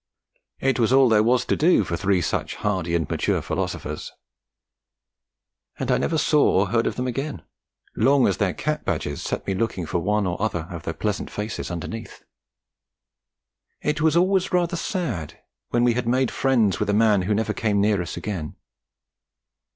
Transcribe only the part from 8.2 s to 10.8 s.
as their cap badge set me looking for one or other